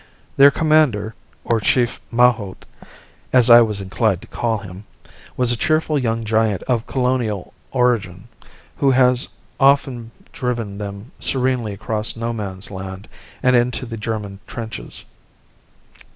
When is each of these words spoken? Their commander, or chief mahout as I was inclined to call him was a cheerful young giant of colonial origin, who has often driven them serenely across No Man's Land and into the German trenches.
Their 0.35 0.49
commander, 0.49 1.13
or 1.43 1.59
chief 1.59 2.01
mahout 2.09 2.65
as 3.31 3.51
I 3.51 3.61
was 3.61 3.79
inclined 3.79 4.21
to 4.23 4.27
call 4.27 4.57
him 4.57 4.85
was 5.37 5.51
a 5.51 5.55
cheerful 5.55 5.99
young 5.99 6.23
giant 6.23 6.63
of 6.63 6.87
colonial 6.87 7.53
origin, 7.69 8.27
who 8.77 8.89
has 8.89 9.27
often 9.59 10.09
driven 10.33 10.79
them 10.79 11.11
serenely 11.19 11.73
across 11.73 12.15
No 12.15 12.33
Man's 12.33 12.71
Land 12.71 13.07
and 13.43 13.55
into 13.55 13.85
the 13.85 13.95
German 13.95 14.39
trenches. 14.47 15.05